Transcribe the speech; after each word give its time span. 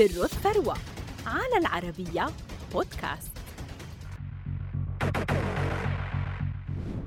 سر 0.00 0.24
الثروة 0.24 0.76
على 1.26 1.56
العربية 1.60 2.26
بودكاست. 2.72 3.30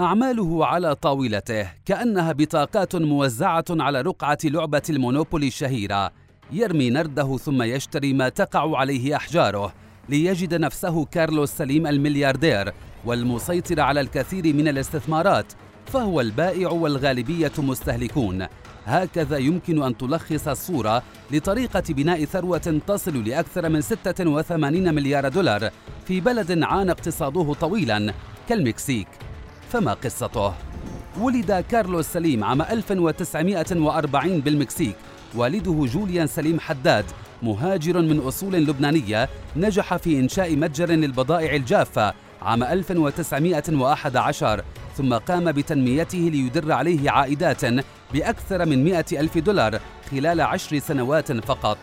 أعماله 0.00 0.66
على 0.66 0.94
طاولته 0.94 1.68
كأنها 1.84 2.32
بطاقات 2.32 2.96
موزعة 2.96 3.64
على 3.70 4.00
رقعة 4.00 4.38
لعبة 4.44 4.82
المونوبولي 4.90 5.46
الشهيرة. 5.46 6.10
يرمي 6.52 6.90
نرده 6.90 7.36
ثم 7.36 7.62
يشتري 7.62 8.12
ما 8.12 8.28
تقع 8.28 8.78
عليه 8.78 9.16
أحجاره 9.16 9.72
ليجد 10.08 10.54
نفسه 10.54 11.04
كارلوس 11.04 11.50
سليم 11.50 11.86
الملياردير 11.86 12.72
والمسيطر 13.04 13.80
على 13.80 14.00
الكثير 14.00 14.54
من 14.54 14.68
الاستثمارات. 14.68 15.52
فهو 15.86 16.20
البائع 16.20 16.70
والغالبية 16.70 17.52
مستهلكون. 17.58 18.46
هكذا 18.86 19.36
يمكن 19.36 19.82
أن 19.82 19.96
تلخص 19.96 20.48
الصورة 20.48 21.02
لطريقة 21.30 21.82
بناء 21.88 22.24
ثروة 22.24 22.80
تصل 22.86 23.28
لأكثر 23.28 23.68
من 23.68 23.80
86 23.80 24.94
مليار 24.94 25.28
دولار 25.28 25.70
في 26.06 26.20
بلد 26.20 26.62
عانى 26.62 26.90
اقتصاده 26.90 27.54
طويلا 27.54 28.12
كالمكسيك. 28.48 29.08
فما 29.68 29.94
قصته؟ 29.94 30.52
ولد 31.20 31.64
كارلوس 31.70 32.06
سليم 32.06 32.44
عام 32.44 32.62
1940 32.62 34.40
بالمكسيك. 34.40 34.96
والده 35.34 35.86
جوليان 35.86 36.26
سليم 36.26 36.60
حداد 36.60 37.04
مهاجر 37.42 38.00
من 38.00 38.18
أصول 38.18 38.52
لبنانية 38.52 39.28
نجح 39.56 39.96
في 39.96 40.20
إنشاء 40.20 40.56
متجر 40.56 40.90
للبضائع 40.90 41.54
الجافة 41.54 42.14
عام 42.42 42.62
1911 42.62 44.64
ثم 45.00 45.14
قام 45.14 45.52
بتنميته 45.52 46.18
ليدر 46.18 46.72
عليه 46.72 47.10
عائدات 47.10 47.64
بأكثر 48.12 48.66
من 48.66 48.84
100 48.84 49.04
ألف 49.12 49.38
دولار 49.38 49.80
خلال 50.10 50.40
عشر 50.40 50.78
سنوات 50.78 51.32
فقط. 51.32 51.78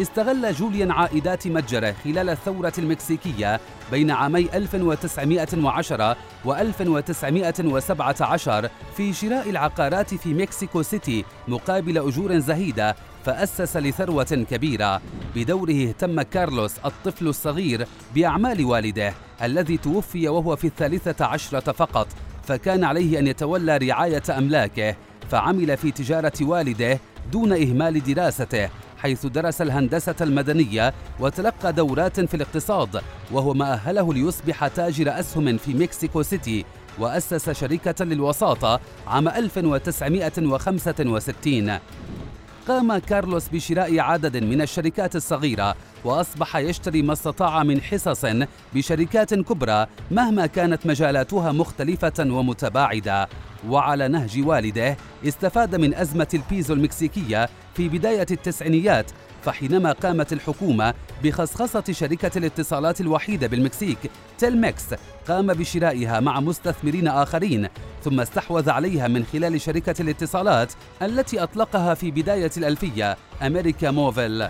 استغل 0.00 0.52
جوليان 0.52 0.90
عائدات 0.90 1.48
متجره 1.48 1.94
خلال 2.04 2.30
الثورة 2.30 2.72
المكسيكية 2.78 3.60
بين 3.90 4.10
عامي 4.10 4.48
1910 4.54 6.16
و 6.44 6.54
1917 6.54 8.70
في 8.96 9.12
شراء 9.12 9.50
العقارات 9.50 10.14
في 10.14 10.34
مكسيكو 10.34 10.82
سيتي 10.82 11.24
مقابل 11.48 11.98
أجور 11.98 12.38
زهيدة 12.38 12.96
فأسس 13.24 13.76
لثروة 13.76 14.46
كبيرة. 14.50 15.00
بدوره 15.34 15.88
اهتم 15.88 16.22
كارلوس 16.22 16.74
الطفل 16.84 17.28
الصغير 17.28 17.86
بأعمال 18.14 18.64
والده 18.64 19.14
الذي 19.42 19.76
توفي 19.76 20.28
وهو 20.28 20.56
في 20.56 20.66
الثالثة 20.66 21.24
عشرة 21.24 21.72
فقط. 21.72 22.08
فكان 22.48 22.84
عليه 22.84 23.18
أن 23.18 23.26
يتولى 23.26 23.76
رعاية 23.76 24.22
أملاكه 24.30 24.96
فعمل 25.30 25.76
في 25.76 25.90
تجارة 25.90 26.32
والده 26.40 26.98
دون 27.32 27.52
إهمال 27.52 28.14
دراسته 28.14 28.68
حيث 28.98 29.26
درس 29.26 29.62
الهندسة 29.62 30.14
المدنية 30.20 30.94
وتلقى 31.20 31.72
دورات 31.72 32.20
في 32.20 32.34
الاقتصاد 32.34 33.00
وهو 33.32 33.54
ما 33.54 33.72
أهله 33.72 34.14
ليصبح 34.14 34.68
تاجر 34.68 35.20
أسهم 35.20 35.56
في 35.56 35.74
مكسيكو 35.74 36.22
سيتي 36.22 36.64
وأسس 36.98 37.50
شركة 37.50 38.04
للوساطة 38.04 38.80
عام 39.06 39.28
1965 39.28 41.78
قام 42.68 42.98
كارلوس 42.98 43.48
بشراء 43.48 43.98
عدد 44.00 44.36
من 44.36 44.62
الشركات 44.62 45.16
الصغيرة 45.16 45.74
وأصبح 46.04 46.56
يشتري 46.56 47.02
ما 47.02 47.12
استطاع 47.12 47.62
من 47.62 47.80
حصص 47.80 48.26
بشركات 48.74 49.34
كبرى 49.34 49.86
مهما 50.10 50.46
كانت 50.46 50.86
مجالاتها 50.86 51.52
مختلفة 51.52 52.12
ومتباعدة. 52.18 53.28
وعلى 53.68 54.08
نهج 54.08 54.42
والده 54.46 54.96
استفاد 55.28 55.74
من 55.74 55.94
أزمة 55.94 56.28
البيزو 56.34 56.74
المكسيكية 56.74 57.48
في 57.74 57.88
بداية 57.88 58.26
التسعينيات 58.30 59.10
فحينما 59.42 59.92
قامت 59.92 60.32
الحكومة 60.32 60.94
بخصخصة 61.24 61.84
شركة 61.90 62.38
الاتصالات 62.38 63.00
الوحيدة 63.00 63.46
بالمكسيك 63.46 63.98
تيلمكس 64.38 64.84
قام 65.28 65.46
بشرائها 65.46 66.20
مع 66.20 66.40
مستثمرين 66.40 67.08
آخرين 67.08 67.68
ثم 68.04 68.20
استحوذ 68.20 68.70
عليها 68.70 69.08
من 69.08 69.24
خلال 69.24 69.60
شركة 69.60 70.02
الاتصالات 70.02 70.72
التي 71.02 71.42
أطلقها 71.42 71.94
في 71.94 72.10
بداية 72.10 72.50
الألفية 72.56 73.16
أمريكا 73.42 73.90
موفيل 73.90 74.48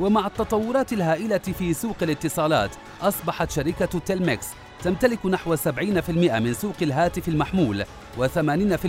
ومع 0.00 0.26
التطورات 0.26 0.92
الهائلة 0.92 1.38
في 1.38 1.74
سوق 1.74 1.96
الاتصالات 2.02 2.70
أصبحت 3.02 3.50
شركة 3.50 3.98
تيلمكس 3.98 4.46
تمتلك 4.82 5.26
نحو 5.26 5.56
70% 5.56 5.60
من 6.10 6.54
سوق 6.54 6.74
الهاتف 6.82 7.28
المحمول 7.28 7.84
و80% 8.18 8.86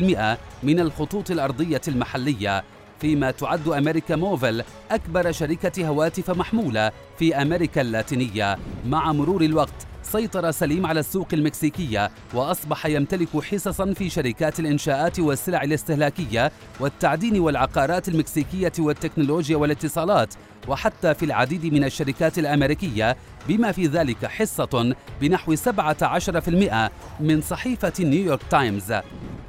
من 0.63 0.80
الخطوط 0.80 1.31
الأرضية 1.31 1.81
المحلية. 1.88 2.63
فيما 3.01 3.31
تعد 3.31 3.67
أمريكا 3.67 4.16
موفل 4.16 4.63
أكبر 4.91 5.31
شركة 5.31 5.88
هواتف 5.88 6.29
محمولة 6.29 6.91
في 7.19 7.35
أمريكا 7.35 7.81
اللاتينية. 7.81 8.57
مع 8.85 9.12
مرور 9.12 9.41
الوقت 9.41 9.88
سيطر 10.03 10.51
سليم 10.51 10.85
على 10.85 11.00
السوق 11.00 11.28
المكسيكية 11.34 12.12
وأصبح 12.34 12.85
يمتلك 12.85 13.44
حصصا 13.44 13.94
في 13.94 14.09
شركات 14.09 14.59
الإنشاءات 14.59 15.19
والسلع 15.19 15.63
الاستهلاكية 15.63 16.51
والتعدين 16.79 17.39
والعقارات 17.39 18.07
المكسيكية 18.07 18.72
والتكنولوجيا 18.79 19.57
والاتصالات 19.57 20.33
وحتى 20.68 21.13
في 21.13 21.25
العديد 21.25 21.73
من 21.73 21.83
الشركات 21.83 22.39
الأمريكية 22.39 23.18
بما 23.47 23.72
في 23.72 23.85
ذلك 23.88 24.25
حصة 24.25 24.95
بنحو 25.22 25.56
17% 25.56 25.59
من 27.19 27.41
صحيفة 27.41 27.94
نيويورك 28.00 28.41
تايمز. 28.50 28.94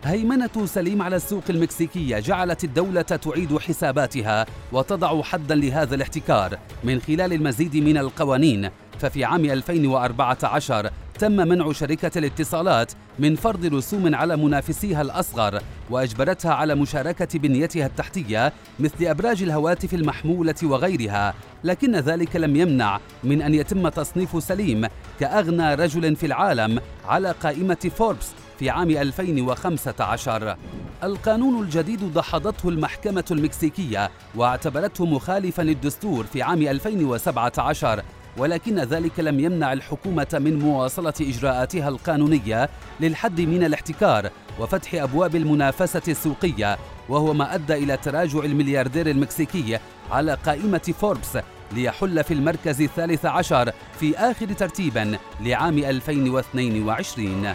هيمنة 0.04 0.66
سليم 0.66 1.02
على 1.02 1.16
السوق 1.16 1.42
المكسيكية 1.50 2.18
جعلت 2.18 2.64
الدولة 2.64 3.02
تعيد 3.02 3.58
حساباتها 3.58 4.46
وتضع 4.72 5.22
حدا 5.22 5.54
لهذا 5.54 5.94
الاحتكار. 5.94 6.58
من 6.84 7.00
خلال 7.00 7.32
المزيد 7.32 7.76
من 7.76 7.96
القوانين 7.98 8.70
ففي 8.98 9.24
عام 9.24 9.44
2014 9.44 10.90
تم 11.18 11.32
منع 11.32 11.72
شركة 11.72 12.18
الاتصالات 12.18 12.92
من 13.18 13.36
فرض 13.36 13.74
رسوم 13.74 14.14
على 14.14 14.36
منافسيها 14.36 15.02
الأصغر 15.02 15.62
وأجبرتها 15.90 16.54
على 16.54 16.74
مشاركة 16.74 17.38
بنيتها 17.38 17.86
التحتية 17.86 18.52
مثل 18.80 19.04
أبراج 19.04 19.42
الهواتف 19.42 19.94
المحمولة 19.94 20.54
وغيرها. 20.62 21.34
لكن 21.64 21.96
ذلك 21.96 22.36
لم 22.36 22.56
يمنع 22.56 23.00
من 23.24 23.42
أن 23.42 23.54
يتم 23.54 23.88
تصنيف 23.88 24.42
سليم 24.42 24.86
كأغنى 25.20 25.74
رجل 25.74 26.16
في 26.16 26.26
العالم 26.26 26.80
على 27.08 27.30
قائمة 27.30 27.90
فوربس 27.96 28.28
في 28.62 28.70
عام 28.70 28.90
2015 28.90 30.56
القانون 31.02 31.62
الجديد 31.62 32.14
دحضته 32.14 32.68
المحكمة 32.68 33.24
المكسيكية 33.30 34.10
واعتبرته 34.34 35.06
مخالفا 35.06 35.62
للدستور 35.62 36.24
في 36.24 36.42
عام 36.42 36.62
2017 36.62 38.02
ولكن 38.36 38.78
ذلك 38.78 39.20
لم 39.20 39.40
يمنع 39.40 39.72
الحكومة 39.72 40.26
من 40.32 40.58
مواصلة 40.58 41.12
إجراءاتها 41.20 41.88
القانونية 41.88 42.68
للحد 43.00 43.40
من 43.40 43.64
الاحتكار 43.64 44.30
وفتح 44.60 44.94
أبواب 44.94 45.36
المنافسة 45.36 46.02
السوقية 46.08 46.78
وهو 47.08 47.34
ما 47.34 47.54
أدى 47.54 47.74
إلى 47.74 47.96
تراجع 47.96 48.38
الملياردير 48.38 49.10
المكسيكي 49.10 49.78
على 50.10 50.34
قائمة 50.34 50.94
فوربس 51.00 51.38
ليحل 51.72 52.24
في 52.24 52.34
المركز 52.34 52.82
الثالث 52.82 53.26
عشر 53.26 53.72
في 54.00 54.16
آخر 54.18 54.46
ترتيب 54.46 55.16
لعام 55.40 55.78
2022 55.78 57.54